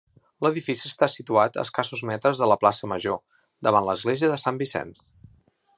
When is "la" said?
2.53-2.59